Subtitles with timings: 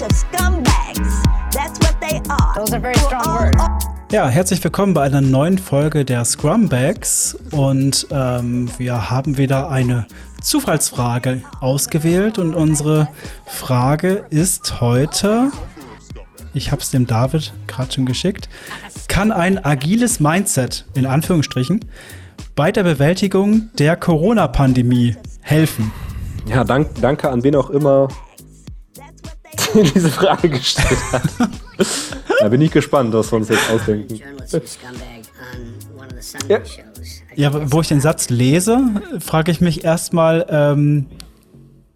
[0.00, 1.22] bunch of scumbags.
[1.52, 2.54] That's what they are.
[2.54, 3.62] Those are very strong words.
[4.10, 10.06] Ja, herzlich willkommen bei einer neuen Folge der Scrumbags und ähm, wir haben wieder eine
[10.42, 13.08] Zufallsfrage ausgewählt und unsere
[13.46, 15.52] Frage ist heute,
[16.54, 18.48] ich habe es dem David gerade schon geschickt,
[19.06, 21.84] kann ein agiles Mindset in Anführungsstrichen
[22.56, 25.92] bei der Bewältigung der Corona-Pandemie helfen?
[26.46, 28.08] Ja, dank, danke an wen auch immer
[29.74, 31.22] diese Frage gestellt hat.
[32.40, 34.20] da bin ich gespannt, was wir uns jetzt ausdenken.
[36.48, 36.60] Ja.
[37.34, 38.80] ja, wo ich den Satz lese,
[39.20, 41.06] frage ich mich erstmal, ähm,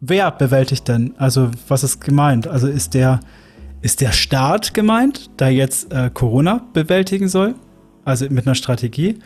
[0.00, 1.14] wer bewältigt denn?
[1.18, 2.46] Also, was ist gemeint?
[2.46, 3.20] Also, ist der,
[3.82, 7.54] ist der Staat gemeint, da jetzt äh, Corona bewältigen soll?
[8.04, 9.18] Also mit einer Strategie?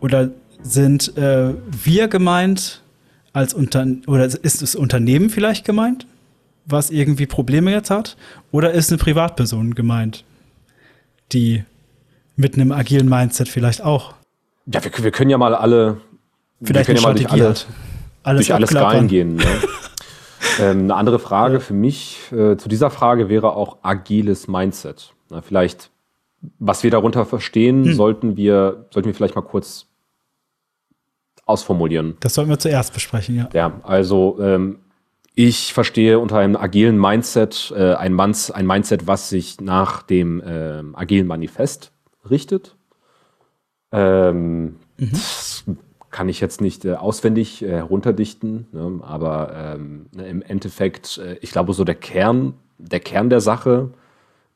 [0.00, 0.30] Oder
[0.62, 2.82] sind äh, wir gemeint
[3.32, 6.06] als Unter oder ist das Unternehmen vielleicht gemeint?
[6.70, 8.16] Was irgendwie Probleme jetzt hat?
[8.52, 10.24] Oder ist eine Privatperson gemeint,
[11.32, 11.64] die
[12.36, 14.14] mit einem agilen Mindset vielleicht auch?
[14.66, 16.00] Ja, wir, wir können ja mal alle,
[16.62, 17.54] vielleicht wir können ja mal durch alle,
[18.22, 19.36] alles, durch alle Skalen gehen.
[19.36, 19.44] Ne?
[20.60, 21.60] ähm, eine andere Frage ja.
[21.60, 25.12] für mich äh, zu dieser Frage wäre auch agiles Mindset.
[25.28, 25.90] Na, vielleicht,
[26.58, 27.94] was wir darunter verstehen, hm.
[27.94, 29.86] sollten wir, sollten wir vielleicht mal kurz
[31.46, 32.16] ausformulieren.
[32.20, 33.48] Das sollten wir zuerst besprechen, ja.
[33.52, 34.78] Ja, also ähm,
[35.48, 40.42] ich verstehe unter einem agilen Mindset äh, ein, Manns, ein Mindset, was sich nach dem
[40.42, 41.92] äh, agilen Manifest
[42.28, 42.76] richtet.
[43.90, 45.10] Ähm, mhm.
[45.12, 45.64] Das
[46.10, 49.00] kann ich jetzt nicht äh, auswendig äh, herunterdichten, ne?
[49.02, 53.92] aber ähm, ne, im Endeffekt, äh, ich glaube, so der Kern, der Kern der Sache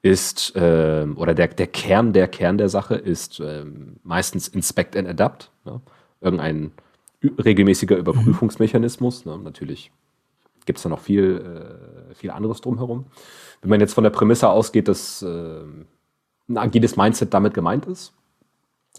[0.02, 5.08] ist, ähm, oder der, der Kern der Kern der Sache ist ähm, meistens Inspect and
[5.08, 5.50] Adapt.
[5.64, 5.80] Ne?
[6.20, 6.72] Irgendein
[7.42, 9.38] regelmäßiger Überprüfungsmechanismus, ne?
[9.38, 9.90] natürlich
[10.64, 13.06] gibt es da noch viel, äh, viel anderes drumherum.
[13.60, 15.60] Wenn man jetzt von der Prämisse ausgeht, dass äh,
[16.48, 18.12] ein agiles Mindset damit gemeint ist,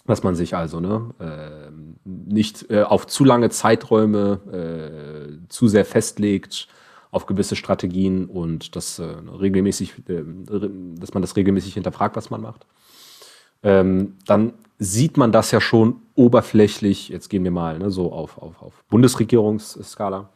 [0.05, 1.71] dass man sich also ne, äh,
[2.03, 6.67] nicht äh, auf zu lange Zeiträume äh, zu sehr festlegt,
[7.11, 12.65] auf gewisse Strategien und das äh, regelmäßig, dass man das regelmäßig hinterfragt, was man macht.
[13.63, 18.37] Ähm, dann sieht man das ja schon oberflächlich, jetzt gehen wir mal ne, so auf,
[18.37, 20.29] auf, auf Bundesregierungsskala,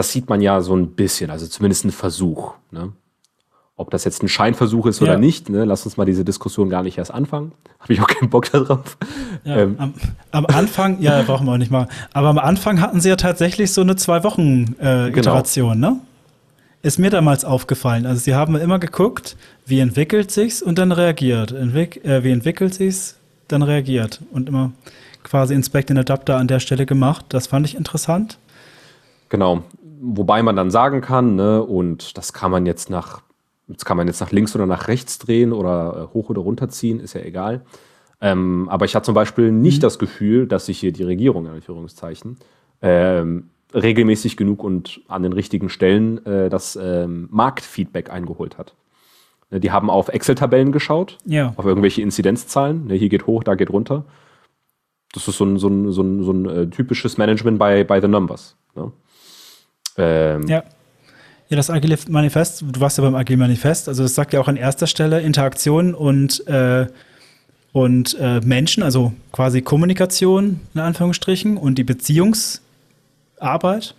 [0.00, 2.54] das sieht man ja so ein bisschen, also zumindest ein Versuch.
[2.70, 2.92] Ne?
[3.76, 5.08] Ob das jetzt ein Scheinversuch ist ja.
[5.08, 5.66] oder nicht, ne?
[5.66, 7.52] lass uns mal diese Diskussion gar nicht erst anfangen.
[7.80, 8.96] Habe ich auch keinen Bock darauf.
[9.44, 9.74] Ja, ähm.
[9.76, 9.94] am,
[10.30, 11.86] am, Anfang, ja, brauchen wir auch nicht mal.
[12.14, 15.90] Aber am Anfang hatten sie ja tatsächlich so eine Zwei-Wochen-Iteration, äh, genau.
[15.90, 16.00] ne?
[16.80, 18.06] Ist mir damals aufgefallen.
[18.06, 19.36] Also sie haben immer geguckt,
[19.66, 21.52] wie entwickelt sich's und dann reagiert.
[21.52, 23.18] Entwick äh, wie entwickelt sich's,
[23.48, 24.22] dann reagiert.
[24.32, 24.72] Und immer
[25.24, 27.26] quasi Inspect and Adapter an der Stelle gemacht.
[27.28, 28.38] Das fand ich interessant.
[29.30, 29.62] Genau.
[30.02, 33.20] Wobei man dann sagen kann, ne, und das kann man jetzt nach,
[33.68, 36.70] das kann man jetzt nach links oder nach rechts drehen oder äh, hoch oder runter
[36.70, 37.62] ziehen, ist ja egal.
[38.22, 39.82] Ähm, aber ich hatte zum Beispiel nicht mhm.
[39.82, 42.38] das Gefühl, dass sich hier die Regierung, in Anführungszeichen,
[42.80, 48.74] ähm, regelmäßig genug und an den richtigen Stellen äh, das ähm, Marktfeedback eingeholt hat.
[49.50, 51.52] Ne, die haben auf Excel-Tabellen geschaut, ja.
[51.56, 52.86] auf irgendwelche Inzidenzzahlen.
[52.86, 54.06] Ne, hier geht hoch, da geht runter.
[55.12, 58.00] Das ist so ein, so ein, so ein, so ein äh, typisches Management bei, by
[58.00, 58.56] the Numbers.
[58.74, 58.92] Ne?
[60.00, 60.62] Ähm, ja.
[61.48, 64.46] Ja, das Agile Manifest, du warst ja beim Agile Manifest, also das sagt ja auch
[64.46, 66.86] an erster Stelle Interaktion und, äh,
[67.72, 73.96] und äh, Menschen, also quasi Kommunikation in Anführungsstrichen und die Beziehungsarbeit,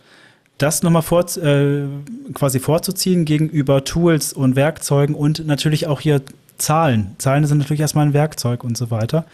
[0.60, 1.88] das nochmal vor, äh,
[2.34, 6.22] quasi vorzuziehen gegenüber Tools und Werkzeugen und natürlich auch hier
[6.58, 7.16] Zahlen.
[7.18, 9.26] Zahlen sind natürlich erstmal ein Werkzeug und so weiter.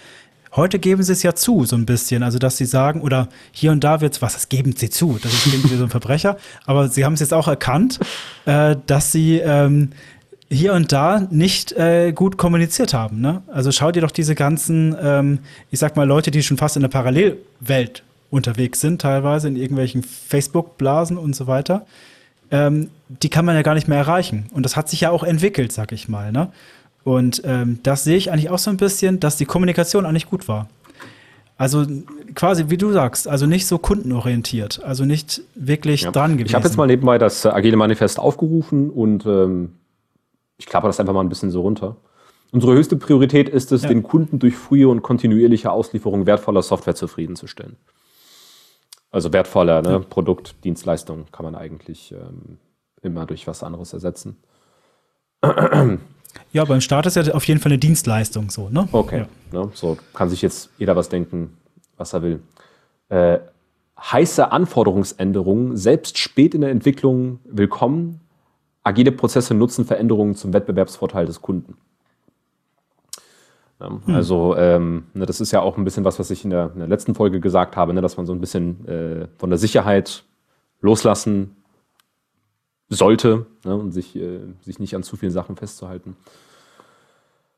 [0.57, 2.23] Heute geben sie es ja zu, so ein bisschen.
[2.23, 5.19] Also, dass sie sagen, oder hier und da wird es, was, das geben sie zu.
[5.21, 6.37] Das ist irgendwie so ein Verbrecher.
[6.65, 7.99] Aber sie haben es jetzt auch erkannt,
[8.45, 9.91] äh, dass sie ähm,
[10.49, 13.21] hier und da nicht äh, gut kommuniziert haben.
[13.21, 13.43] Ne?
[13.47, 16.81] Also, schau dir doch diese ganzen, ähm, ich sag mal, Leute, die schon fast in
[16.81, 21.85] der Parallelwelt unterwegs sind, teilweise in irgendwelchen Facebook-Blasen und so weiter.
[22.49, 24.47] Ähm, die kann man ja gar nicht mehr erreichen.
[24.53, 26.31] Und das hat sich ja auch entwickelt, sag ich mal.
[26.31, 26.51] Ne?
[27.07, 30.49] Und ähm, das sehe ich eigentlich auch so ein bisschen, dass die Kommunikation eigentlich gut
[30.49, 30.67] war.
[31.55, 31.85] Also
[32.35, 36.11] quasi, wie du sagst, also nicht so kundenorientiert, also nicht wirklich ja.
[36.11, 36.47] dran gewesen.
[36.49, 39.77] Ich habe jetzt mal nebenbei das Agile Manifest aufgerufen und ähm,
[40.57, 41.95] ich klappe das einfach mal ein bisschen so runter.
[42.51, 43.87] Unsere höchste Priorität ist es, ja.
[43.87, 47.77] den Kunden durch frühe und kontinuierliche Auslieferung wertvoller Software zufriedenzustellen.
[49.11, 49.89] Also wertvoller ne?
[49.91, 49.99] ja.
[49.99, 52.57] Produkt, Dienstleistung kann man eigentlich ähm,
[53.01, 54.35] immer durch was anderes ersetzen.
[56.51, 58.87] Ja, beim Staat ist ja auf jeden Fall eine Dienstleistung so, ne?
[58.91, 59.25] Okay.
[59.51, 59.63] Ja.
[59.63, 61.57] Ne, so kann sich jetzt jeder was denken,
[61.97, 62.39] was er will.
[63.09, 63.39] Äh,
[63.99, 68.21] heiße Anforderungsänderungen, selbst spät in der Entwicklung willkommen.
[68.83, 71.75] agile Prozesse nutzen Veränderungen zum Wettbewerbsvorteil des Kunden.
[73.79, 74.15] Ja, hm.
[74.15, 76.79] Also ähm, ne, das ist ja auch ein bisschen was, was ich in der, in
[76.79, 80.23] der letzten Folge gesagt habe, ne, dass man so ein bisschen äh, von der Sicherheit
[80.81, 81.56] loslassen
[82.89, 86.15] sollte ne, und sich, äh, sich nicht an zu vielen Sachen festzuhalten.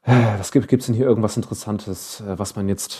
[0.06, 3.00] Was gibt es denn hier irgendwas Interessantes, äh, was man jetzt.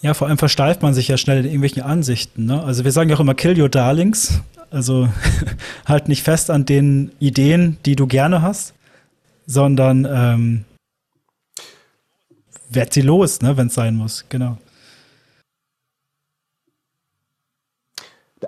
[0.00, 2.46] Ja, vor allem versteift man sich ja schnell in irgendwelchen Ansichten.
[2.46, 2.62] Ne?
[2.62, 4.40] Also wir sagen ja auch immer Kill your darlings.
[4.70, 5.08] Also
[5.86, 8.74] halt nicht fest an den Ideen, die du gerne hast,
[9.46, 10.64] sondern ähm,
[12.68, 14.24] werd sie los, ne, wenn es sein muss.
[14.28, 14.58] Genau.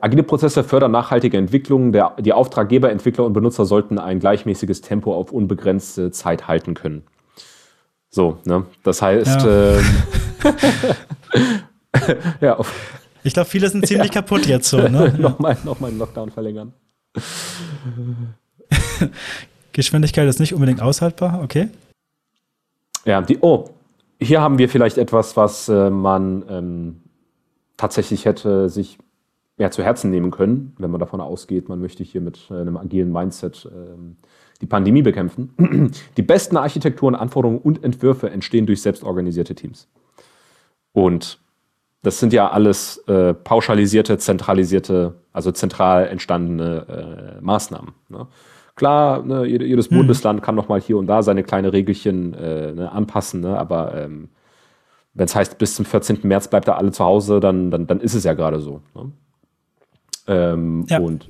[0.00, 1.92] Agile Prozesse fördern nachhaltige Entwicklung.
[1.92, 7.02] Der, die Auftraggeber, Entwickler und Benutzer sollten ein gleichmäßiges Tempo auf unbegrenzte Zeit halten können.
[8.08, 8.66] So, ne?
[8.82, 9.84] Das heißt, ja, ähm,
[12.40, 12.58] ja
[13.22, 14.22] ich glaube, viele sind ziemlich ja.
[14.22, 14.78] kaputt jetzt so.
[14.78, 15.14] Ne?
[15.18, 16.72] nochmal, nochmal einen Lockdown verlängern.
[19.72, 21.68] Geschwindigkeit ist nicht unbedingt aushaltbar, okay?
[23.04, 23.70] Ja, die, oh,
[24.20, 27.00] hier haben wir vielleicht etwas, was äh, man ähm,
[27.76, 28.98] tatsächlich hätte sich
[29.60, 32.76] mehr zu Herzen nehmen können, wenn man davon ausgeht, man möchte hier mit äh, einem
[32.76, 34.16] agilen Mindset ähm,
[34.60, 35.54] die Pandemie bekämpfen.
[36.16, 39.88] Die besten Architekturen, Anforderungen und Entwürfe entstehen durch selbstorganisierte Teams.
[40.92, 41.38] Und
[42.02, 47.92] das sind ja alles äh, pauschalisierte, zentralisierte, also zentral entstandene äh, Maßnahmen.
[48.08, 48.26] Ne?
[48.74, 49.96] Klar, ne, jedes mhm.
[49.96, 53.58] Bundesland kann noch mal hier und da seine kleine Regelchen äh, ne, anpassen, ne?
[53.58, 54.30] aber ähm,
[55.12, 56.20] wenn es heißt, bis zum 14.
[56.22, 58.80] März bleibt da alle zu Hause, dann, dann, dann ist es ja gerade so.
[60.26, 60.98] Ähm, ja.
[60.98, 61.28] Und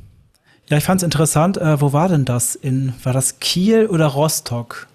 [0.71, 1.57] ja, ich fand es interessant.
[1.59, 2.55] Äh, wo war denn das?
[2.55, 4.87] In, war das Kiel oder Rostock?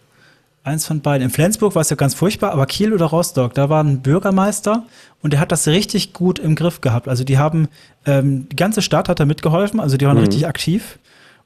[0.64, 1.26] Eins von beiden.
[1.26, 4.84] In Flensburg war es ja ganz furchtbar, aber Kiel oder Rostock, da war ein Bürgermeister
[5.22, 7.08] und der hat das richtig gut im Griff gehabt.
[7.08, 7.68] Also die haben,
[8.06, 10.24] ähm, die ganze Stadt hat da mitgeholfen, also die waren mhm.
[10.24, 10.98] richtig aktiv.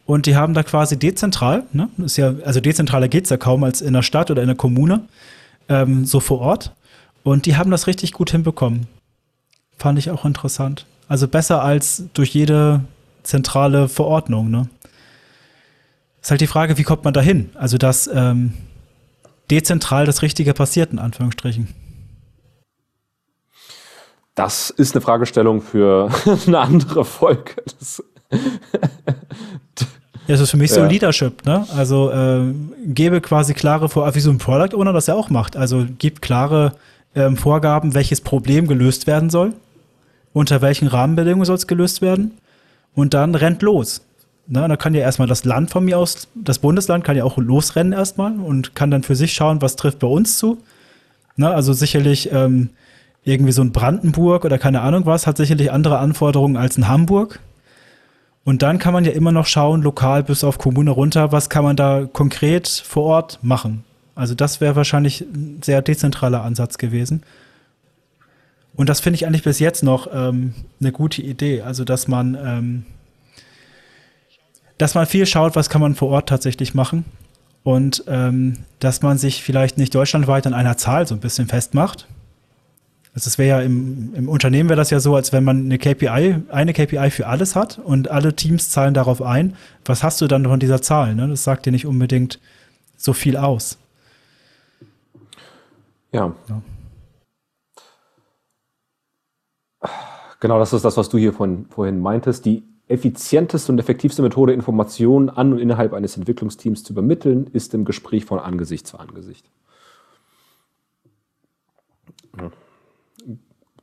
[0.05, 1.89] Und die haben da quasi dezentral, ne?
[1.97, 4.55] Ist ja, also dezentraler geht es ja kaum als in der Stadt oder in der
[4.57, 5.01] Kommune,
[5.67, 6.73] ähm, so vor Ort.
[7.23, 8.87] Und die haben das richtig gut hinbekommen.
[9.77, 10.85] Fand ich auch interessant.
[11.09, 12.81] Also besser als durch jede
[13.23, 14.49] zentrale Verordnung.
[14.49, 14.69] Ne?
[16.21, 17.49] Ist halt die Frage, wie kommt man dahin?
[17.55, 18.53] Also, dass ähm,
[19.49, 21.67] dezentral das Richtige passiert, in Anführungsstrichen.
[24.35, 26.09] Das ist eine Fragestellung für
[26.47, 27.55] eine andere Folge.
[27.79, 28.03] Das
[30.29, 31.65] Ja, das ist für mich so Leadership, ne?
[31.75, 32.53] Also äh,
[32.85, 35.57] gebe quasi klare Vorgaben, wie so ein Product Owner das ja auch macht.
[35.57, 36.73] Also gibt klare
[37.15, 39.53] ähm, Vorgaben, welches Problem gelöst werden soll,
[40.33, 42.31] unter welchen Rahmenbedingungen soll es gelöst werden
[42.95, 44.01] und dann rennt los.
[44.47, 44.67] Ne?
[44.67, 47.93] Da kann ja erstmal das Land von mir aus, das Bundesland kann ja auch losrennen
[47.93, 50.57] erstmal und kann dann für sich schauen, was trifft bei uns zu.
[51.35, 51.49] Ne?
[51.49, 52.69] Also sicherlich ähm,
[53.23, 57.39] irgendwie so ein Brandenburg oder keine Ahnung was, hat sicherlich andere Anforderungen als ein Hamburg.
[58.43, 61.63] Und dann kann man ja immer noch schauen, lokal bis auf Kommune runter, was kann
[61.63, 63.83] man da konkret vor Ort machen.
[64.15, 67.23] Also das wäre wahrscheinlich ein sehr dezentraler Ansatz gewesen.
[68.79, 71.63] Und das finde ich eigentlich bis jetzt noch ähm, eine gute Idee.
[71.63, 72.85] Also dass man, ähm,
[74.77, 77.03] dass man viel schaut, was kann man vor Ort tatsächlich machen.
[77.63, 82.07] Und ähm, dass man sich vielleicht nicht deutschlandweit an einer Zahl so ein bisschen festmacht,
[83.13, 85.77] also es wäre ja im, im Unternehmen wäre das ja so, als wenn man eine
[85.77, 89.57] KPI, eine KPI für alles hat und alle Teams zahlen darauf ein.
[89.83, 91.15] Was hast du dann von dieser Zahl?
[91.15, 91.27] Ne?
[91.27, 92.39] Das sagt dir nicht unbedingt
[92.95, 93.77] so viel aus.
[96.13, 96.33] Ja.
[96.47, 96.61] ja.
[100.39, 102.45] Genau, das ist das, was du hier von, vorhin meintest.
[102.45, 107.85] Die effizienteste und effektivste Methode, Informationen an und innerhalb eines Entwicklungsteams zu übermitteln, ist im
[107.85, 109.49] Gespräch von Angesicht zu Angesicht.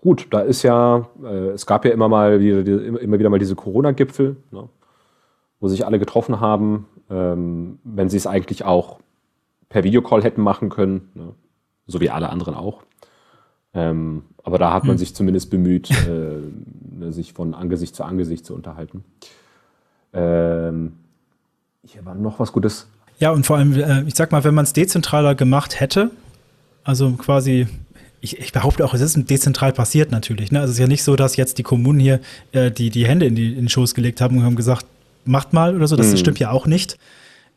[0.01, 3.57] Gut, da ist ja, äh, es gab ja immer mal wieder, immer wieder mal diese
[3.57, 4.69] Corona-Gipfel, ne,
[5.59, 9.01] wo sich alle getroffen haben, ähm, wenn sie es eigentlich auch
[9.69, 11.35] per Videocall hätten machen können, ne,
[11.87, 12.83] so wie alle anderen auch.
[13.77, 14.99] Ähm, aber da hat man hm.
[14.99, 16.39] sich zumindest bemüht, äh,
[16.99, 19.05] ne, sich von Angesicht zu Angesicht zu unterhalten.
[20.13, 20.95] Ähm,
[21.85, 22.89] hier war noch was Gutes.
[23.19, 26.11] Ja, und vor allem, äh, ich sag mal, wenn man es dezentraler gemacht hätte,
[26.85, 27.67] also quasi
[28.21, 30.51] ich, ich, behaupte auch, es ist dezentral passiert natürlich.
[30.51, 30.61] Ne?
[30.61, 32.21] Also es ist ja nicht so, dass jetzt die Kommunen hier
[32.53, 34.87] äh, die, die Hände in, die, in den Schoß gelegt haben und haben gesagt,
[35.25, 35.97] macht mal oder so.
[35.97, 36.17] Das mhm.
[36.17, 36.99] stimmt ja auch nicht.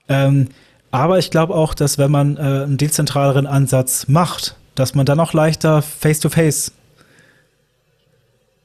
[0.08, 0.48] Ähm,
[0.92, 5.20] aber ich glaube auch, dass wenn man äh, einen dezentraleren Ansatz macht, dass man dann
[5.20, 6.72] auch leichter face-to-face -face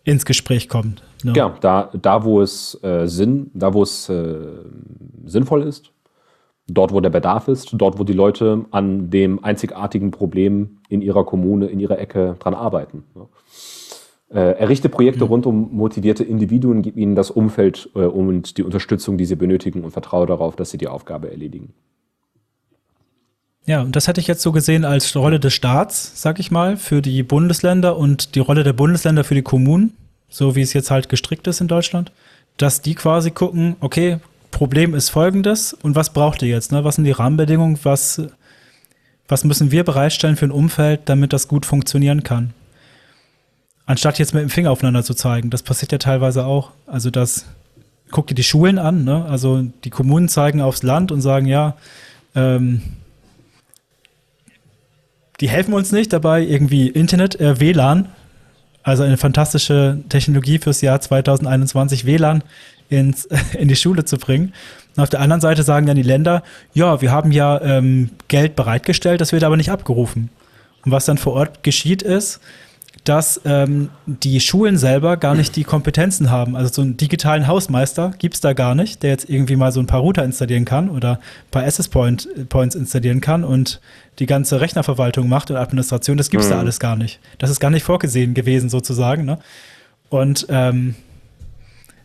[0.05, 1.03] ins Gespräch kommt.
[1.25, 1.33] Ne?
[1.35, 4.37] Ja, da, da wo es äh, Sinn, da wo es äh,
[5.25, 5.93] sinnvoll ist,
[6.69, 11.25] dort, wo der Bedarf ist, dort, wo die Leute an dem einzigartigen Problem in ihrer
[11.25, 13.05] Kommune, in ihrer Ecke dran arbeiten.
[14.31, 15.31] Äh, errichte Projekte mhm.
[15.31, 19.85] rund um motivierte Individuen, gib ihnen das Umfeld äh, und die Unterstützung, die sie benötigen
[19.85, 21.73] und vertraue darauf, dass sie die Aufgabe erledigen.
[23.67, 26.77] Ja, und das hätte ich jetzt so gesehen als Rolle des Staats, sag ich mal,
[26.77, 29.97] für die Bundesländer und die Rolle der Bundesländer für die Kommunen,
[30.29, 32.13] so wie es jetzt halt gestrickt ist in Deutschland,
[32.59, 34.19] dass die quasi gucken, okay,
[34.51, 36.73] Problem ist folgendes und was braucht ihr jetzt?
[36.73, 36.85] Ne?
[36.85, 37.79] Was sind die Rahmenbedingungen?
[37.83, 38.23] Was,
[39.27, 42.53] was müssen wir bereitstellen für ein Umfeld, damit das gut funktionieren kann?
[43.87, 45.51] Anstatt jetzt mit dem Finger aufeinander zu zeigen.
[45.51, 46.71] Das passiert ja teilweise auch.
[46.87, 47.47] Also das,
[48.11, 49.25] guck dir die Schulen an, ne?
[49.25, 51.77] Also die Kommunen zeigen aufs Land und sagen, ja,
[52.37, 52.81] ähm,
[55.41, 58.09] die helfen uns nicht dabei, irgendwie Internet, äh, WLAN,
[58.83, 62.43] also eine fantastische Technologie fürs Jahr 2021, WLAN
[62.89, 63.25] ins,
[63.59, 64.53] in die Schule zu bringen.
[64.97, 68.55] Und auf der anderen Seite sagen dann die Länder, ja, wir haben ja ähm, Geld
[68.57, 70.31] bereitgestellt, das wird aber nicht abgerufen.
[70.85, 72.41] Und was dann vor Ort geschieht ist,
[73.03, 76.57] dass ähm, die Schulen selber gar nicht die Kompetenzen haben.
[76.57, 79.81] Also so einen digitalen Hausmeister gibt es da gar nicht, der jetzt irgendwie mal so
[79.81, 83.81] ein paar Router installieren kann oder ein paar Access Point, Points installieren kann und
[84.21, 86.17] die ganze Rechnerverwaltung macht und Administration.
[86.17, 86.55] Das gibt es mhm.
[86.55, 87.19] da alles gar nicht.
[87.39, 89.25] Das ist gar nicht vorgesehen gewesen sozusagen.
[89.25, 89.39] Ne?
[90.09, 90.95] Und ähm,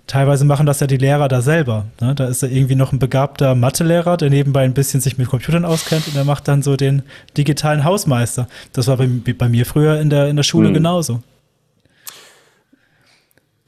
[0.10, 1.86] teilweise machen das ja die Lehrer da selber.
[2.02, 2.16] Ne?
[2.16, 5.64] Da ist da irgendwie noch ein begabter Mathelehrer, der nebenbei ein bisschen sich mit Computern
[5.64, 7.04] auskennt und der macht dann so den
[7.38, 8.48] digitalen Hausmeister.
[8.74, 10.74] Das war bei, bei mir früher in der, in der Schule mhm.
[10.74, 11.22] genauso.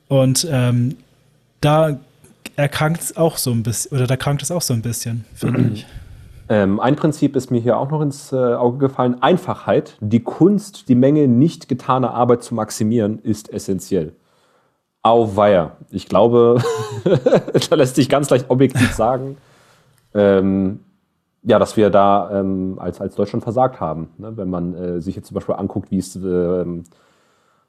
[0.07, 0.97] Und ähm,
[1.61, 1.99] da
[2.55, 5.61] erkrankt es auch so ein bisschen, oder da krankt es auch so ein bisschen, finde
[5.61, 5.73] mhm.
[5.73, 5.85] ich.
[6.49, 9.21] Ähm, ein Prinzip ist mir hier auch noch ins äh, Auge gefallen.
[9.21, 9.95] Einfachheit.
[10.01, 14.11] Die Kunst, die Menge nicht getaner Arbeit zu maximieren, ist essentiell.
[15.03, 15.71] Auweia.
[15.89, 16.61] Ich glaube,
[17.69, 19.37] da lässt sich ganz leicht objektiv sagen,
[20.13, 20.81] ähm,
[21.43, 24.09] ja, dass wir da ähm, als, als Deutschland versagt haben.
[24.17, 24.37] Ne?
[24.37, 26.65] Wenn man äh, sich jetzt zum Beispiel anguckt, wie es äh,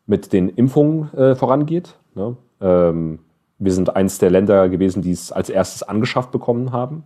[0.07, 1.95] mit den Impfungen äh, vorangeht.
[2.15, 2.37] Ne?
[2.61, 3.21] Ähm,
[3.59, 7.05] wir sind eines der Länder gewesen, die es als erstes angeschafft bekommen haben.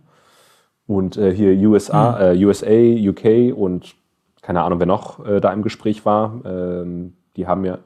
[0.87, 2.45] Und äh, hier USA, mhm.
[2.45, 3.95] USA, UK und
[4.41, 7.79] keine Ahnung, wer noch äh, da im Gespräch war, ähm, die haben ja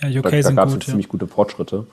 [0.00, 0.80] ja, UK da, da gab es ja.
[0.80, 1.86] ziemlich gute Fortschritte.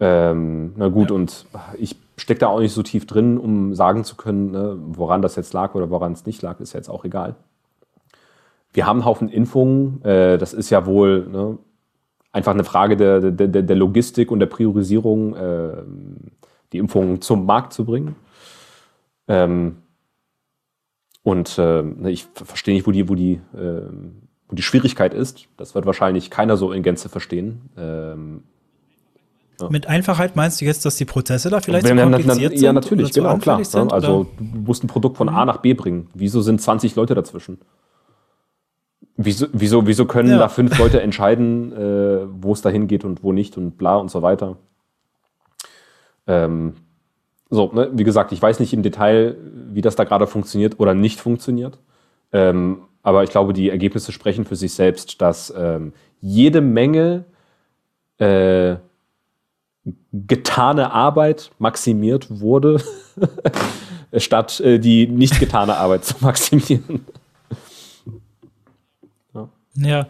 [0.00, 1.16] Ähm, na gut, ja.
[1.16, 1.46] und
[1.78, 5.36] ich stecke da auch nicht so tief drin, um sagen zu können, ne, woran das
[5.36, 7.34] jetzt lag oder woran es nicht lag, ist jetzt auch egal.
[8.72, 10.02] Wir haben einen Haufen Impfungen.
[10.04, 11.58] Äh, das ist ja wohl ne,
[12.32, 15.82] einfach eine Frage der, der, der, Logistik und der Priorisierung, äh,
[16.72, 18.14] die Impfungen zum Markt zu bringen.
[19.26, 19.78] Ähm,
[21.22, 23.40] und äh, ne, ich verstehe nicht, wo die, wo die
[24.48, 25.46] wo die Schwierigkeit ist.
[25.56, 27.70] Das wird wahrscheinlich keiner so in Gänze verstehen.
[27.76, 28.42] Ähm,
[29.60, 29.68] ja.
[29.70, 32.62] Mit Einfachheit meinst du jetzt, dass die Prozesse da vielleicht so kompliziert sind?
[32.62, 33.62] Ja, natürlich, genau, klar.
[33.64, 35.46] Sind, also du musst ein Produkt von A mhm.
[35.46, 36.08] nach B bringen.
[36.14, 37.58] Wieso sind 20 Leute dazwischen?
[39.16, 40.38] Wieso, wieso, wieso können ja.
[40.38, 44.12] da fünf Leute entscheiden, äh, wo es dahin geht und wo nicht und bla und
[44.12, 44.58] so weiter?
[46.28, 46.74] Ähm,
[47.50, 49.36] so, ne, wie gesagt, ich weiß nicht im Detail,
[49.72, 51.78] wie das da gerade funktioniert oder nicht funktioniert.
[52.30, 57.24] Ähm, aber ich glaube, die Ergebnisse sprechen für sich selbst, dass ähm, jede Menge
[58.18, 58.76] äh,
[60.12, 62.82] getane Arbeit maximiert wurde,
[64.16, 67.06] statt äh, die nicht getane Arbeit zu maximieren.
[69.34, 69.48] ja.
[69.74, 70.06] ja.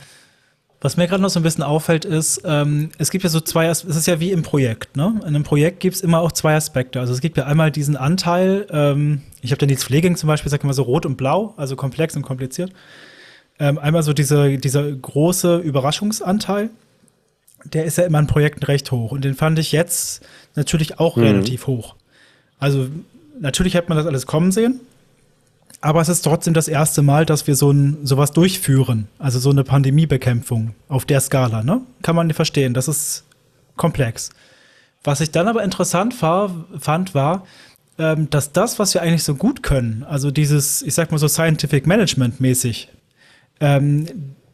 [0.81, 3.67] Was mir gerade noch so ein bisschen auffällt, ist, ähm, es gibt ja so zwei,
[3.67, 5.15] es ist ja wie im Projekt, ne?
[5.23, 7.01] In einem Projekt gibt es immer auch zwei Aspekte.
[7.01, 10.51] Also es gibt ja einmal diesen Anteil, ähm, ich habe dann die Pfleging zum Beispiel,
[10.51, 12.73] sag ich mal so rot und blau, also komplex und kompliziert.
[13.59, 16.71] Ähm, einmal so diese, dieser große Überraschungsanteil,
[17.65, 21.17] der ist ja immer in Projekten recht hoch und den fand ich jetzt natürlich auch
[21.17, 21.25] mhm.
[21.25, 21.97] relativ hoch.
[22.61, 22.87] Also
[23.41, 24.79] natürlich hat man das alles kommen sehen,
[25.81, 29.09] aber es ist trotzdem das erste Mal, dass wir so ein, sowas durchführen.
[29.19, 31.83] Also so eine Pandemiebekämpfung auf der Skala, ne?
[32.03, 32.75] Kann man verstehen.
[32.75, 33.25] Das ist
[33.77, 34.31] komplex.
[35.05, 37.47] Was ich dann aber interessant fand, war,
[37.99, 41.29] ähm, dass das, was wir eigentlich so gut können, also dieses, ich sag mal so
[41.29, 42.89] Scientific Management mäßig,
[43.61, 44.07] ähm,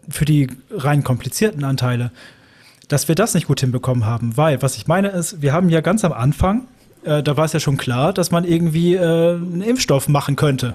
[0.09, 2.11] für die rein komplizierten Anteile,
[2.89, 4.37] dass wir das nicht gut hinbekommen haben.
[4.37, 6.67] Weil, was ich meine ist, wir haben ja ganz am Anfang,
[7.05, 10.75] äh, da war es ja schon klar, dass man irgendwie äh, einen Impfstoff machen könnte.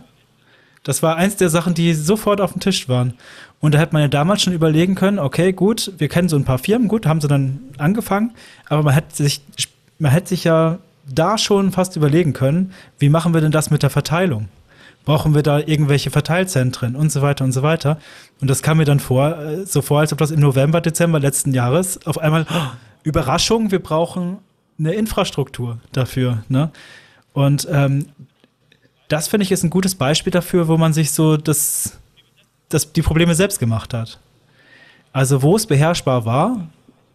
[0.90, 3.14] Das war eins der Sachen, die sofort auf dem Tisch waren.
[3.60, 6.46] Und da hätte man ja damals schon überlegen können, okay, gut, wir kennen so ein
[6.46, 8.32] paar Firmen, gut, haben sie dann angefangen,
[8.70, 9.40] aber man hätte sich,
[10.00, 13.84] man hätte sich ja da schon fast überlegen können, wie machen wir denn das mit
[13.84, 14.50] der Verteilung?
[15.06, 18.00] Brauchen wir da irgendwelche Verteilzentren und so weiter und so weiter?
[18.42, 21.20] Und das kam mir dann vor, äh, so vor, als ob das im November, Dezember
[21.20, 22.72] letzten Jahres auf einmal, oh,
[23.04, 24.40] Überraschung, wir brauchen
[24.80, 26.40] eine Infrastruktur dafür.
[26.50, 26.72] Ne?
[27.34, 28.08] Und ähm,
[29.10, 31.98] das finde ich ist ein gutes Beispiel dafür, wo man sich so das,
[32.70, 34.20] das, die Probleme selbst gemacht hat.
[35.12, 36.70] Also wo es beherrschbar war,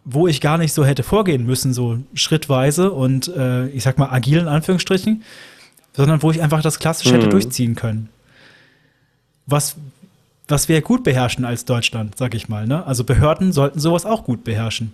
[0.04, 4.10] wo ich gar nicht so hätte vorgehen müssen, so schrittweise und äh, ich sag mal
[4.10, 5.22] agil in Anführungsstrichen,
[5.94, 7.30] sondern wo ich einfach das klassisch hätte mhm.
[7.30, 8.08] durchziehen können.
[9.46, 9.76] Was,
[10.48, 12.66] was wir gut beherrschen als Deutschland, sag ich mal.
[12.66, 12.84] Ne?
[12.84, 14.92] Also Behörden sollten sowas auch gut beherrschen.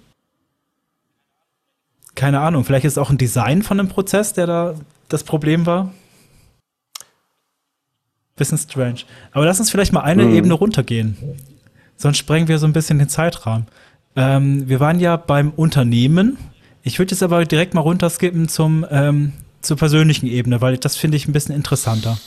[2.14, 4.75] Keine Ahnung, vielleicht ist es auch ein Design von einem Prozess, der da
[5.09, 5.95] das Problem war.
[8.40, 9.00] Bisschen strange.
[9.32, 10.35] Aber lass uns vielleicht mal eine mhm.
[10.35, 11.14] Ebene runtergehen.
[11.97, 13.66] Sonst sprengen wir so ein bisschen den Zeitrahmen.
[14.16, 16.38] Ähm, wir waren ja beim Unternehmen.
[16.82, 21.18] Ich würde jetzt aber direkt mal runterskippen zum, ähm, zur persönlichen Ebene, weil das finde
[21.18, 22.18] ich ein bisschen interessanter.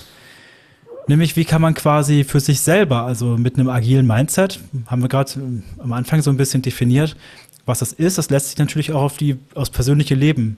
[1.08, 5.10] Nämlich, wie kann man quasi für sich selber, also mit einem agilen Mindset, haben wir
[5.10, 5.32] gerade
[5.80, 7.18] am Anfang so ein bisschen definiert,
[7.66, 8.20] was das ist.
[8.20, 10.58] Das lässt sich natürlich auch auf die, aufs persönliche Leben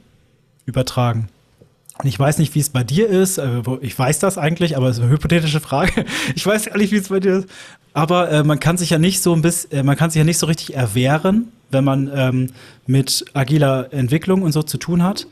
[0.65, 1.29] übertragen.
[1.99, 3.37] Und ich weiß nicht, wie es bei dir ist.
[3.37, 6.05] Äh, ich weiß das eigentlich, aber es ist eine hypothetische Frage.
[6.35, 7.49] Ich weiß gar nicht, wie es bei dir ist.
[7.93, 10.25] Aber äh, man kann sich ja nicht so ein bisschen, äh, man kann sich ja
[10.25, 12.49] nicht so richtig erwehren, wenn man ähm,
[12.85, 15.27] mit agiler Entwicklung und so zu tun hat,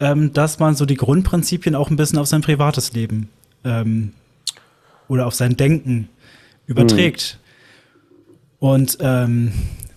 [0.00, 3.28] ähm, dass man so die Grundprinzipien auch ein bisschen auf sein privates Leben
[3.64, 4.12] ähm,
[5.06, 6.08] oder auf sein Denken
[6.66, 7.38] überträgt.
[7.40, 8.66] Mhm.
[8.66, 9.52] Und ähm,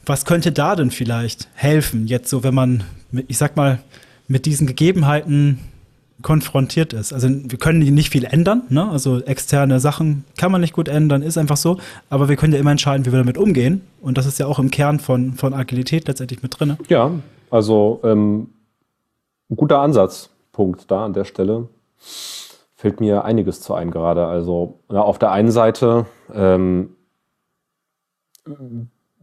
[0.05, 2.83] was könnte da denn vielleicht helfen, jetzt so, wenn man,
[3.27, 3.79] ich sag mal,
[4.27, 5.59] mit diesen Gegebenheiten
[6.21, 7.13] konfrontiert ist.
[7.13, 8.89] Also wir können nicht viel ändern, ne?
[8.89, 11.77] also externe Sachen kann man nicht gut ändern, ist einfach so,
[12.09, 14.59] aber wir können ja immer entscheiden, wie wir damit umgehen und das ist ja auch
[14.59, 16.77] im Kern von, von Agilität letztendlich mit drin.
[16.87, 17.11] Ja,
[17.49, 18.49] also ähm,
[19.49, 21.67] ein guter Ansatzpunkt da an der Stelle.
[22.75, 24.25] Fällt mir einiges zu ein gerade.
[24.25, 26.95] Also ja, auf der einen Seite ähm,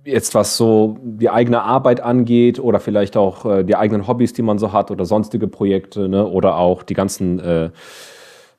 [0.08, 4.42] jetzt was so die eigene Arbeit angeht oder vielleicht auch äh, die eigenen Hobbys, die
[4.42, 6.26] man so hat oder sonstige Projekte ne?
[6.26, 7.70] oder auch die ganzen, äh,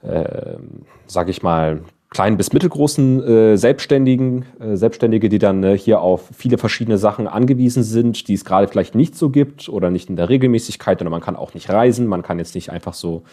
[0.01, 0.57] äh,
[1.07, 6.29] sag ich mal, kleinen bis mittelgroßen äh, Selbstständigen, äh, Selbstständige, die dann äh, hier auf
[6.35, 10.15] viele verschiedene Sachen angewiesen sind, die es gerade vielleicht nicht so gibt oder nicht in
[10.15, 13.23] der Regelmäßigkeit oder man kann auch nicht reisen, man kann jetzt nicht einfach so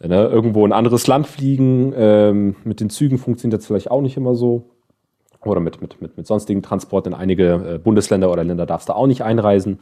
[0.00, 1.92] ne, irgendwo in ein anderes Land fliegen.
[1.96, 4.70] Ähm, mit den Zügen funktioniert das vielleicht auch nicht immer so
[5.48, 7.12] oder mit, mit, mit, mit sonstigen Transporten.
[7.12, 9.78] In einige äh, Bundesländer oder Länder darfst du auch nicht einreisen.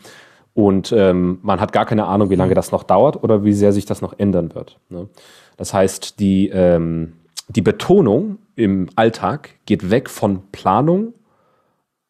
[0.54, 3.72] Und ähm, man hat gar keine Ahnung, wie lange das noch dauert oder wie sehr
[3.72, 4.78] sich das noch ändern wird.
[4.88, 5.08] Ne?
[5.56, 7.12] Das heißt, die, ähm,
[7.48, 11.12] die Betonung im Alltag geht weg von Planung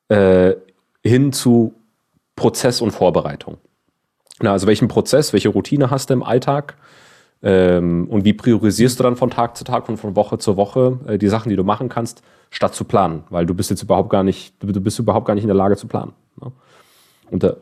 [0.09, 0.55] äh,
[1.03, 1.75] hin zu
[2.37, 3.57] Prozess und Vorbereitung.
[4.41, 6.77] Na, also welchen Prozess, welche Routine hast du im Alltag?
[7.43, 10.99] Ähm, und wie priorisierst du dann von Tag zu Tag und von Woche zu Woche
[11.07, 12.23] äh, die Sachen, die du machen kannst?
[12.51, 15.45] statt zu planen, weil du bist jetzt überhaupt gar nicht, du bist überhaupt gar nicht
[15.45, 16.13] in der Lage zu planen.
[16.41, 16.53] Ne?
[17.31, 17.57] Und da,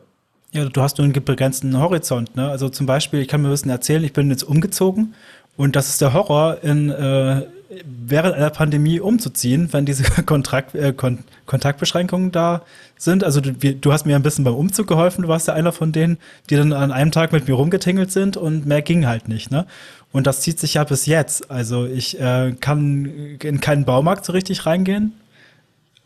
[0.51, 2.35] ja, du hast nur einen begrenzten Horizont.
[2.35, 2.49] Ne?
[2.49, 5.13] Also zum Beispiel, ich kann mir ein bisschen erzählen, ich bin jetzt umgezogen
[5.57, 7.45] und das ist der Horror, in, äh,
[7.83, 12.63] während einer Pandemie umzuziehen, wenn diese Kontrakt, äh, Kon Kontaktbeschränkungen da
[12.97, 13.23] sind.
[13.23, 15.91] Also du, du, hast mir ein bisschen beim Umzug geholfen, du warst ja einer von
[15.91, 16.17] denen,
[16.49, 19.51] die dann an einem Tag mit mir rumgetingelt sind und mehr ging halt nicht.
[19.51, 19.65] Ne?
[20.11, 21.51] Und das zieht sich ja bis jetzt.
[21.51, 25.13] Also ich äh, kann in keinen Baumarkt so richtig reingehen.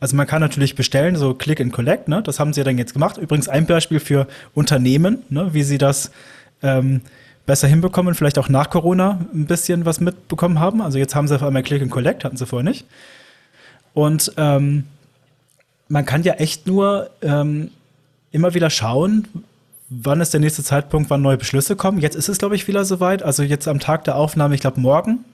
[0.00, 2.22] Also man kann natürlich bestellen, so Click and Collect, ne?
[2.22, 3.18] Das haben sie ja dann jetzt gemacht.
[3.18, 5.52] Übrigens ein Beispiel für Unternehmen, ne?
[5.52, 6.10] wie sie das
[6.62, 7.02] ähm,
[7.46, 10.80] besser hinbekommen, vielleicht auch nach Corona ein bisschen was mitbekommen haben.
[10.80, 12.86] Also jetzt haben sie auf einmal Click and Collect, hatten sie vorher nicht.
[13.94, 14.84] Und ähm,
[15.88, 17.70] man kann ja echt nur ähm,
[18.30, 19.26] immer wieder schauen,
[19.88, 21.98] wann ist der nächste Zeitpunkt, wann neue Beschlüsse kommen.
[21.98, 23.22] Jetzt ist es, glaube ich, wieder soweit.
[23.22, 25.24] Also jetzt am Tag der Aufnahme, ich glaube morgen,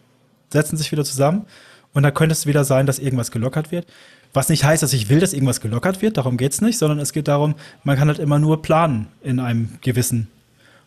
[0.51, 1.45] setzen sich wieder zusammen.
[1.93, 3.87] Und da könnte es wieder sein, dass irgendwas gelockert wird.
[4.33, 6.99] Was nicht heißt, dass ich will, dass irgendwas gelockert wird, darum geht es nicht, sondern
[6.99, 10.29] es geht darum, man kann halt immer nur planen in einem gewissen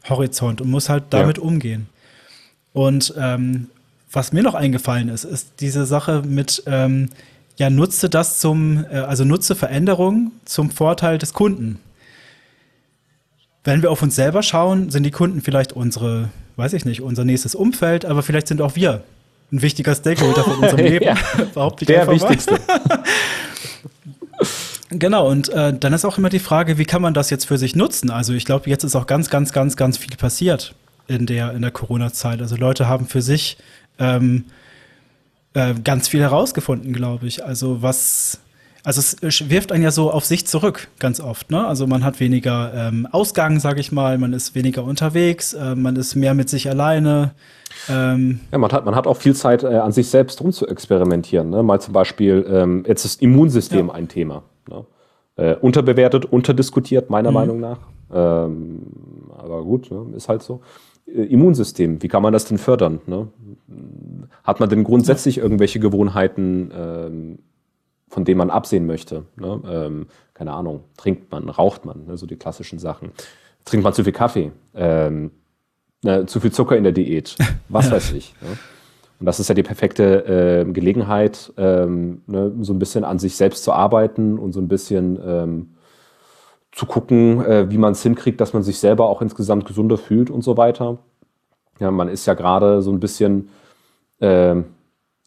[0.08, 1.44] Horizont und muss halt damit ja.
[1.44, 1.88] umgehen.
[2.74, 3.68] Und ähm,
[4.12, 7.10] was mir noch eingefallen ist, ist diese Sache mit, ähm,
[7.58, 11.80] ja, nutze das zum, äh, also nutze Veränderungen zum Vorteil des Kunden
[13.64, 17.26] wenn wir auf uns selber schauen, sind die Kunden vielleicht unsere, weiß ich nicht, unser
[17.26, 19.04] nächstes Umfeld, aber vielleicht sind auch wir
[19.52, 21.06] ein wichtiger Stakeholder von unserem Leben.
[21.06, 21.16] ja,
[21.88, 22.60] Der wichtigste.
[24.90, 27.58] Genau, und äh, dann ist auch immer die Frage, wie kann man das jetzt für
[27.58, 28.10] sich nutzen?
[28.10, 30.74] Also ich glaube, jetzt ist auch ganz, ganz, ganz, ganz viel passiert
[31.08, 32.42] in der, in der Corona-Zeit.
[32.42, 33.58] Also Leute haben für sich
[34.00, 34.46] ähm,
[35.54, 37.46] äh, ganz viel herausgefunden, glaube ich.
[37.46, 38.40] Also was,
[38.84, 41.52] also es wirft einen ja so auf sich zurück, ganz oft.
[41.52, 41.68] Ne?
[41.68, 45.98] Also man hat weniger ähm, Ausgang, sage ich mal, man ist weniger unterwegs, äh, man
[45.98, 47.32] ist mehr mit sich alleine.
[47.88, 50.68] Ähm ja, man hat, man hat auch viel Zeit, äh, an sich selbst rum zu
[50.68, 51.52] experimentieren.
[51.52, 51.62] Ne?
[51.62, 53.94] Mal zum Beispiel, ähm, jetzt ist Immunsystem ja.
[53.94, 54.42] ein Thema.
[54.70, 54.86] Ne?
[55.36, 57.36] Äh, unterbewertet, unterdiskutiert, meiner mhm.
[57.36, 57.80] Meinung nach.
[58.12, 58.82] Ähm,
[59.38, 60.16] aber gut, ne?
[60.16, 60.62] ist halt so.
[61.08, 63.00] Äh, Immunsystem, wie kann man das denn fördern?
[63.06, 63.28] Ne?
[64.44, 67.40] Hat man denn grundsätzlich irgendwelche Gewohnheiten, ähm,
[68.10, 69.26] von denen man absehen möchte.
[69.36, 69.62] Ne?
[69.70, 72.18] Ähm, keine Ahnung, trinkt man, raucht man, ne?
[72.18, 73.12] so die klassischen Sachen.
[73.66, 75.32] Trinkt man zu viel Kaffee, ähm,
[76.02, 76.26] ne?
[76.26, 77.36] zu viel Zucker in der Diät,
[77.70, 78.34] was weiß ich.
[79.20, 82.54] Und das ist ja die perfekte äh, Gelegenheit, ähm, ne?
[82.62, 85.70] so ein bisschen an sich selbst zu arbeiten und so ein bisschen ähm,
[86.72, 90.30] zu gucken, äh, wie man es hinkriegt, dass man sich selber auch insgesamt gesunder fühlt
[90.30, 91.00] und so weiter.
[91.80, 93.50] Ja, man ist ja gerade so ein bisschen,
[94.20, 94.56] äh,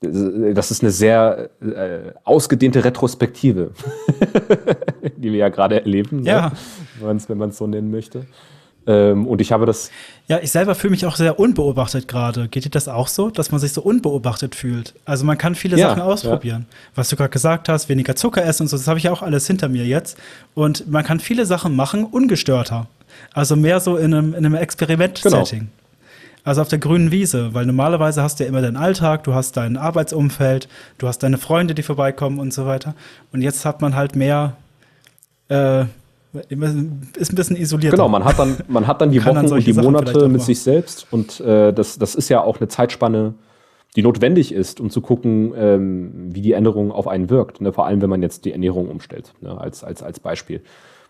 [0.00, 3.72] das ist eine sehr äh, ausgedehnte Retrospektive,
[5.16, 6.30] die wir ja gerade erleben, ne?
[6.30, 6.52] ja.
[7.00, 7.18] ne?
[7.28, 8.26] wenn man es so nennen möchte.
[8.86, 9.90] Ähm, und ich habe das.
[10.28, 12.48] Ja, ich selber fühle mich auch sehr unbeobachtet gerade.
[12.48, 14.94] Geht dir das auch so, dass man sich so unbeobachtet fühlt?
[15.04, 16.66] Also man kann viele ja, Sachen ausprobieren.
[16.68, 16.76] Ja.
[16.96, 19.22] Was du gerade gesagt hast, weniger Zucker essen und so, das habe ich ja auch
[19.22, 20.16] alles hinter mir jetzt.
[20.54, 22.86] Und man kann viele Sachen machen, ungestörter.
[23.32, 25.58] Also mehr so in einem, in einem Experiment-Setting.
[25.58, 25.70] Genau.
[26.44, 29.56] Also auf der grünen Wiese, weil normalerweise hast du ja immer deinen Alltag, du hast
[29.56, 30.68] dein Arbeitsumfeld,
[30.98, 32.94] du hast deine Freunde, die vorbeikommen und so weiter.
[33.32, 34.56] Und jetzt hat man halt mehr
[35.48, 35.84] äh,
[36.32, 37.92] ist ein bisschen isoliert.
[37.92, 40.42] Genau, man hat dann, man hat dann die Wochen dann und die Sachen Monate mit
[40.42, 43.34] sich selbst und äh, das, das ist ja auch eine Zeitspanne,
[43.96, 47.60] die notwendig ist, um zu gucken, ähm, wie die Änderung auf einen wirkt.
[47.60, 47.72] Ne?
[47.72, 49.58] Vor allem, wenn man jetzt die Ernährung umstellt, ne?
[49.58, 50.62] als, als, als Beispiel.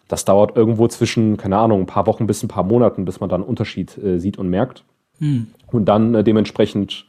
[0.09, 3.29] Das dauert irgendwo zwischen, keine Ahnung, ein paar Wochen bis ein paar Monaten, bis man
[3.31, 4.85] dann einen Unterschied äh, sieht und merkt.
[5.19, 5.47] Hm.
[5.71, 7.07] Und dann äh, dementsprechend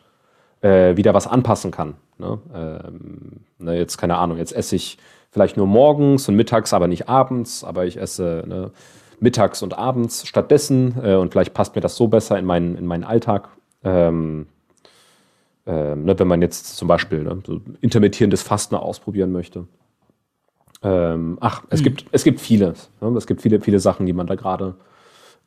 [0.61, 1.95] äh, wieder was anpassen kann.
[2.19, 2.39] Ne?
[2.53, 4.97] Ähm, ne, jetzt, keine Ahnung, jetzt esse ich
[5.33, 8.71] vielleicht nur morgens und mittags, aber nicht abends, aber ich esse ne,
[9.19, 12.85] mittags und abends stattdessen äh, und vielleicht passt mir das so besser in meinen, in
[12.85, 13.49] meinen Alltag.
[13.83, 14.45] Ähm,
[15.65, 19.65] äh, ne, wenn man jetzt zum Beispiel ne, so intermittierendes Fasten ausprobieren möchte.
[20.83, 21.83] Ähm, ach, es, hm.
[21.85, 22.91] gibt, es gibt vieles.
[23.01, 23.07] Ne?
[23.17, 24.75] Es gibt viele, viele Sachen, die man da gerade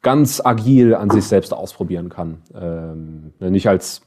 [0.03, 2.39] ganz agil an sich selbst ausprobieren kann.
[2.55, 4.03] Ähm, ne, nicht als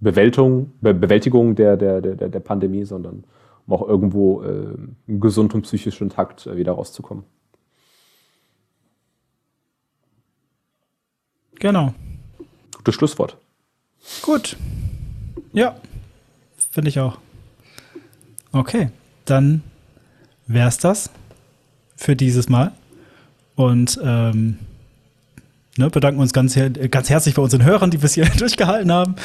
[0.00, 3.22] Bewältigung, Be Bewältigung der, der, der, der Pandemie, sondern
[3.66, 4.76] um auch irgendwo äh,
[5.06, 7.24] gesund und psychisch intakt äh, wieder rauszukommen.
[11.58, 11.94] Genau.
[12.76, 13.36] Gutes Schlusswort.
[14.22, 14.56] Gut.
[15.52, 15.76] Ja,
[16.70, 17.18] finde ich auch.
[18.52, 18.90] Okay,
[19.24, 19.62] dann
[20.46, 21.10] wäre es das
[21.96, 22.72] für dieses Mal.
[23.54, 24.58] Und ähm,
[25.78, 26.58] ne, bedanken uns ganz,
[26.90, 29.16] ganz herzlich bei unseren Hörern, die bis hier durchgehalten haben.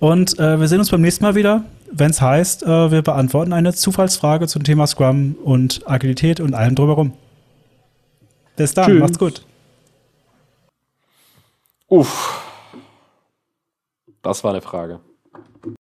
[0.00, 3.52] Und äh, wir sehen uns beim nächsten Mal wieder, wenn es heißt, äh, wir beantworten
[3.52, 7.12] eine Zufallsfrage zum Thema Scrum und Agilität und allem drumherum.
[8.56, 9.00] Bis dann, Tschüss.
[9.00, 9.44] macht's gut.
[11.88, 12.42] Uff.
[14.22, 15.00] Das war eine Frage.